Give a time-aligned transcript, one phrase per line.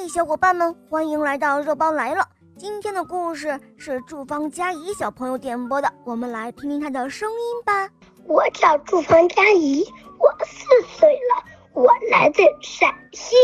[0.00, 2.24] 嘿，小伙伴们，欢迎来到肉包来了。
[2.56, 7.90] 今天的故事是祝芳佳怡小朋友点播的，我们来听听她的声音吧。
[8.24, 9.84] 我叫祝芳佳怡，
[10.20, 11.42] 我四岁了，
[11.72, 13.34] 我来自陕西。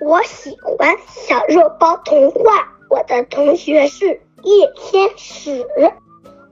[0.00, 5.64] 我喜欢小肉包童话，我的同学是叶天使。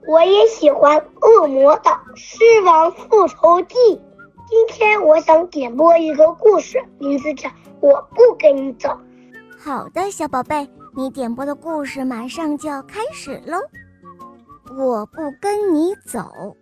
[0.07, 3.75] 我也喜欢《恶魔岛狮王复仇记》。
[4.47, 7.49] 今天我想点播一个故事，名字叫
[7.81, 8.87] 《我不跟你走》。
[9.65, 13.57] 好的，小宝贝，你点播的故事马上就要开始喽。
[14.77, 16.55] 我不跟你走。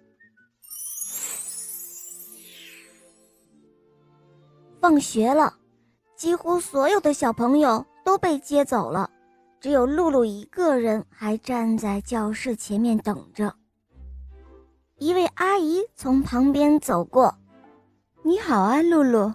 [4.80, 5.54] 放学了，
[6.16, 9.10] 几乎所有的小朋友都被接走了，
[9.60, 13.54] 只有露露一个人还站在教室前面等着。
[14.98, 17.36] 一位阿姨从旁边走过。
[18.22, 19.34] 你好啊，露露，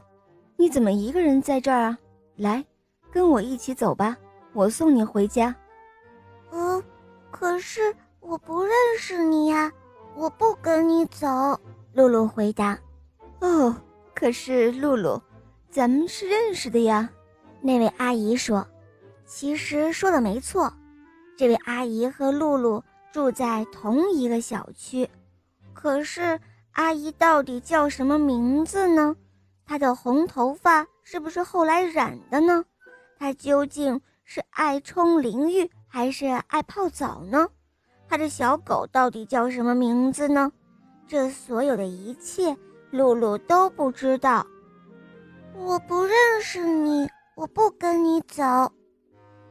[0.57, 1.99] 你怎么一个人在这儿啊？
[2.35, 2.65] 来，
[3.11, 4.17] 跟我一起走吧，
[4.53, 5.55] 我送你回家。
[6.51, 6.83] 嗯，
[7.31, 9.73] 可是我不认识你呀，
[10.15, 11.27] 我不跟你走。
[11.93, 12.79] 露露回答。
[13.41, 13.75] 哦，
[14.15, 15.21] 可是露露，
[15.71, 17.09] 咱们是认识的呀。
[17.61, 18.67] 那位阿姨说。
[19.27, 20.73] 其实说的没错，
[21.37, 22.83] 这位阿姨和露露
[23.13, 25.09] 住在同一个小区，
[25.73, 26.39] 可是。
[26.73, 29.17] 阿姨到底叫什么名字呢？
[29.67, 32.65] 她的红头发是不是后来染的呢？
[33.19, 37.49] 他究竟是爱冲淋浴还是爱泡澡呢？
[38.09, 40.53] 他的小狗到底叫什么名字呢？
[41.07, 42.57] 这所有的一切，
[42.91, 44.47] 露露都不知道。
[45.55, 48.45] 我不认识你，我不跟你走。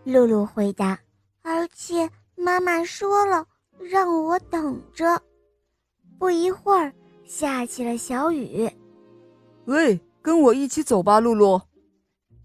[0.03, 0.97] 露露回答。
[1.41, 3.45] 而且妈妈说了，
[3.79, 5.21] 让我等着。
[6.17, 6.93] 不一会儿。
[7.25, 8.71] 下起了小雨，
[9.65, 11.61] 喂，跟我一起走吧，露露。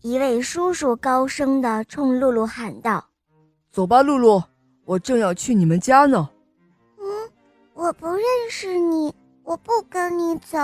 [0.02, 3.04] 一位叔叔高声的冲露露喊道
[3.70, 4.42] ：“走吧，露露，
[4.84, 6.28] 我正要去你们家呢。
[6.98, 7.30] ”“嗯，
[7.72, 9.14] 我不认识你，
[9.44, 10.58] 我不跟你走。”“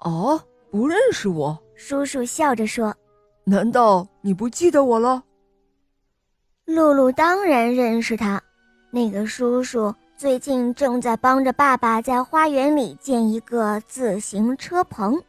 [0.00, 2.94] 哦，不认识我？”叔叔笑着说。
[3.44, 5.22] “难道你不记得我了？”
[6.64, 8.42] 露露当然认识他，
[8.90, 9.94] 那个叔叔。
[10.16, 15.22] 最近正在帮着爸爸在花园里建一个自行车棚，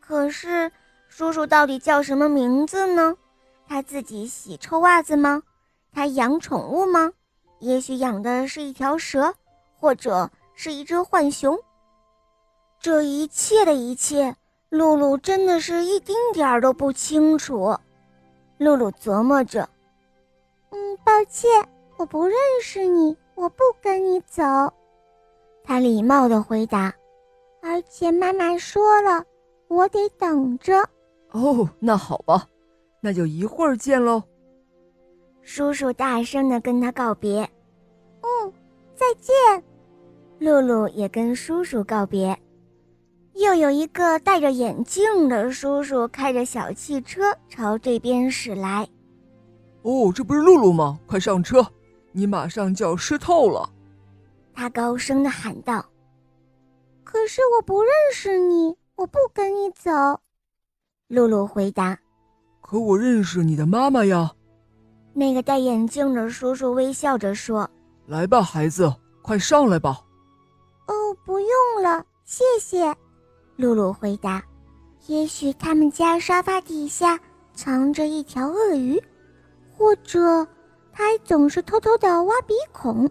[0.00, 0.72] 可是
[1.16, 3.16] 叔叔到底叫什么名字呢？
[3.66, 5.42] 他自己洗臭袜子吗？
[5.90, 7.10] 他养宠物吗？
[7.58, 9.32] 也许养的是一条蛇，
[9.80, 11.58] 或者是一只浣熊。
[12.78, 14.36] 这一切的一切，
[14.68, 17.74] 露露真的是一丁点儿都不清楚。
[18.58, 19.66] 露露琢磨着
[20.68, 21.50] ：“嗯，抱歉，
[21.96, 24.42] 我不认识你。”我不跟你走，
[25.64, 26.92] 他礼貌地回答。
[27.62, 29.24] 而且妈妈说了，
[29.68, 30.86] 我得等着。
[31.32, 32.46] 哦，那好吧，
[33.00, 34.22] 那就一会儿见喽。
[35.42, 37.42] 叔叔大声的跟他告别。
[38.22, 38.52] 嗯，
[38.94, 39.34] 再见。
[40.38, 42.36] 露露也跟叔叔告别。
[43.34, 48.88] 又有一个戴着眼镜的叔叔开着小汽车朝这边驶来。
[49.82, 50.98] 哦，这不是露露吗？
[51.06, 51.64] 快上车。
[52.12, 53.68] 你马上就要湿透了，
[54.54, 55.84] 他高声的喊道。
[57.04, 59.92] 可是我不认识你，我不跟你走。
[61.08, 61.98] 露露回答。
[62.60, 64.32] 可我认识你的妈妈呀。
[65.12, 67.68] 那个戴眼镜的叔叔微笑着说
[68.06, 70.00] ：“来吧，孩子，快上来吧。”
[70.88, 70.92] 哦，
[71.24, 71.48] 不用
[71.82, 72.94] 了，谢谢。
[73.56, 74.42] 露露回答。
[75.06, 77.18] 也许他们家沙发底下
[77.54, 79.02] 藏着一条鳄鱼，
[79.76, 80.46] 或者……
[80.98, 83.10] 他还总是偷偷的挖鼻孔，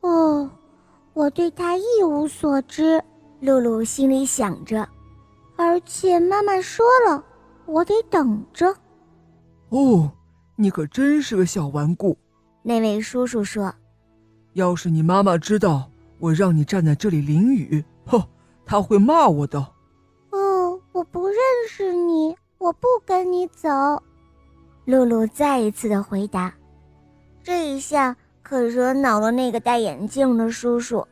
[0.00, 0.50] 哦，
[1.12, 3.04] 我对他一无所知。
[3.40, 4.88] 露露心里想着，
[5.56, 7.24] 而且妈妈说了，
[7.66, 8.74] 我得等着。
[9.68, 10.10] 哦，
[10.56, 12.16] 你可真是个小顽固。
[12.62, 13.74] 那位叔叔说
[14.54, 18.22] ：“要是你妈妈知道我让你站在这里淋雨，哼，
[18.64, 19.58] 她会骂我的。”
[20.30, 21.36] 哦，我不认
[21.68, 23.68] 识你，我不跟你走。
[24.84, 26.52] 露露再一次的回答。
[27.42, 31.06] 这一下可惹恼了那个戴眼镜的叔叔，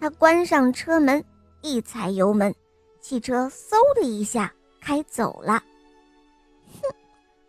[0.00, 1.24] 他关上车门，
[1.62, 2.54] 一踩油门，
[3.04, 5.62] 汽车嗖的一下开走了。
[6.72, 6.80] 哼，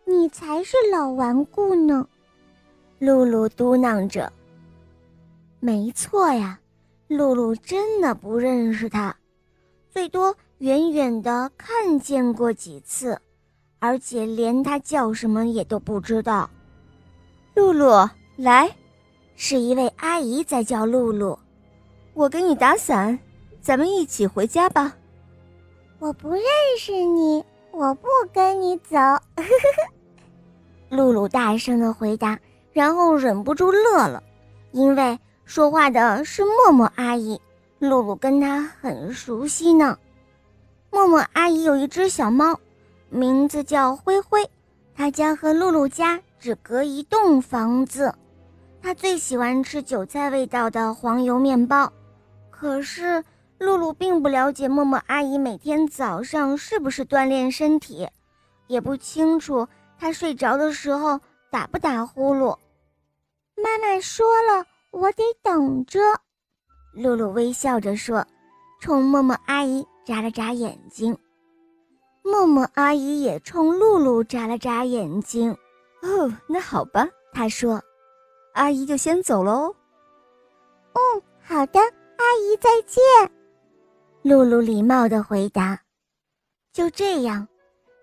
[0.04, 2.06] 你才是老顽固呢，
[2.98, 4.30] 露露嘟囔着。
[5.58, 6.60] 没错呀，
[7.08, 9.16] 露露真的不认识他，
[9.88, 13.18] 最多远远的看见过几次，
[13.78, 16.50] 而且连他叫什么也都不知道。
[17.54, 18.06] 露露，
[18.36, 18.76] 来，
[19.36, 21.38] 是一位阿姨在叫露露。
[22.12, 23.18] 我给你打伞，
[23.62, 24.94] 咱们一起回家吧。
[25.98, 26.42] 我不认
[26.78, 28.96] 识你，我不跟你走。
[30.90, 32.38] 露露大声的回答，
[32.72, 34.22] 然后忍不住乐了，
[34.72, 37.40] 因为说话的是默默阿姨，
[37.78, 39.98] 露露跟她很熟悉呢。
[40.90, 42.60] 默默阿姨有一只小猫，
[43.08, 44.50] 名字叫灰灰，
[44.94, 48.14] 它家和露露家只隔一栋房子。
[48.82, 51.90] 它最喜欢吃韭菜味道的黄油面包，
[52.50, 53.24] 可是
[53.58, 58.08] 露露并不了解默默阿姨每天早上是不是锻炼身体，
[58.66, 59.66] 也不清楚
[59.98, 61.20] 她睡着的时候
[61.50, 62.56] 打不打呼噜。
[63.56, 66.00] 妈妈说了，我得等着。
[66.92, 68.26] 露露微笑着说，
[68.80, 69.86] 冲默默阿姨。
[70.06, 71.18] 眨了眨眼睛，
[72.22, 75.50] 默默阿姨也冲露露眨了眨眼睛。
[76.00, 77.82] 哦，那好吧，她说
[78.54, 79.74] ：“阿姨就先走喽。
[80.94, 83.02] ”“嗯，好的，阿姨再见。”
[84.26, 85.78] 露露礼貌地回答。
[86.72, 87.46] 就这样，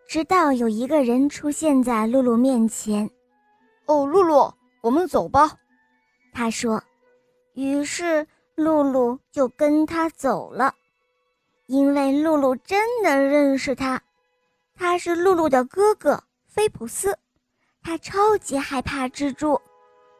[0.07, 3.09] 直到有一个人出现在露露面前。
[3.87, 5.51] “哦，露露，我们走吧。”
[6.33, 6.81] 他说。
[7.55, 8.25] 于是
[8.55, 10.73] 露露就跟他走了。
[11.67, 14.01] 因为露露真的认识他，
[14.75, 17.15] 他是露露的哥哥菲普斯，
[17.81, 19.59] 他超级害怕蜘蛛，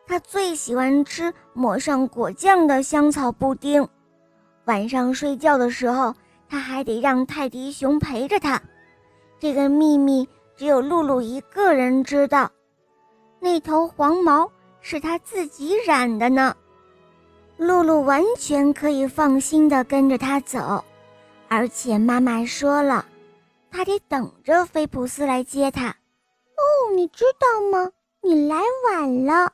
[0.06, 3.88] 他最喜欢吃抹上果酱的香草布丁，
[4.65, 6.13] 晚上睡觉的时候
[6.50, 8.62] 他还得让泰迪熊陪着他，
[9.39, 12.50] 这个秘密只有露露一个人知道，
[13.39, 14.50] 那头黄毛
[14.81, 16.56] 是他自己染的呢，
[17.57, 20.83] 露露完全可以放心的跟着他走。
[21.50, 23.06] 而且妈妈说了，
[23.69, 25.89] 她得等着菲普斯来接她。
[25.89, 27.92] 哦，你知道吗？
[28.21, 28.56] 你来
[28.88, 29.51] 晚了，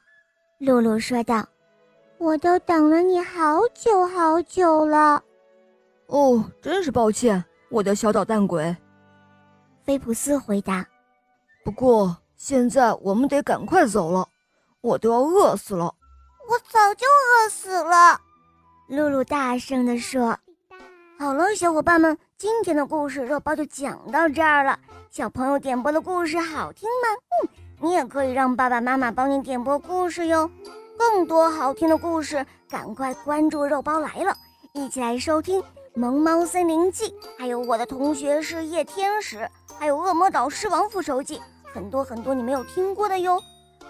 [0.59, 1.45] 露露说道。
[2.19, 5.23] 我都等了你好久好久了。
[6.07, 8.75] 哦，真是抱歉，我的小捣蛋鬼。
[9.85, 10.85] 菲普斯回答。
[11.63, 14.27] 不过现在我们得赶快走了，
[14.81, 15.85] 我都要饿死了。
[16.49, 18.19] 我早就饿死了，
[18.89, 20.37] 露露大声地说。
[21.17, 24.77] 好了，小伙伴们，今天的故事肉包就讲到这儿了。
[25.09, 27.07] 小朋友点播的故事好听吗？
[27.43, 27.49] 嗯，
[27.79, 30.51] 你也可以让爸爸妈妈帮你点播故事哟。
[30.99, 34.35] 更多好听的故事，赶快关注肉包来了，
[34.73, 35.61] 一起来收听
[35.93, 37.05] 《萌猫森林记》，
[37.37, 39.49] 还有我的同学是夜天使，
[39.79, 41.41] 还有恶魔岛狮王复仇记，
[41.73, 43.41] 很多很多你没有听过的哟。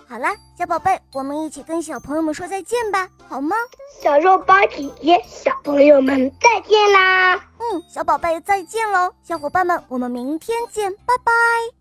[0.07, 3.55] 好啦，小宝贝，我们一起跟小朋友们说再见吧，好吗？
[3.99, 7.37] 小肉包姐姐，小朋友们再见啦！
[7.57, 11.78] 嗯，小宝贝再见喽，小伙伴们，我们明天见，拜拜。